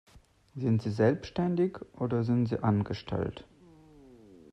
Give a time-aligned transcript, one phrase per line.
[0.55, 3.45] Sind sie selbstständig oder sind sie Angestellt?